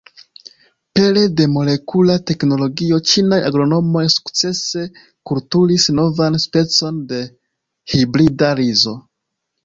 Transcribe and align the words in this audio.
Pere 0.99 1.23
de 1.39 1.45
molekula 1.55 2.13
teknologio 2.29 2.97
ĉinaj 3.11 3.37
agronomoj 3.49 4.01
sukcese 4.13 4.85
kulturis 5.31 5.85
novan 5.99 6.39
specon 6.47 6.97
de 7.11 7.21
hibrida 7.93 8.51
rizo. 8.61 8.95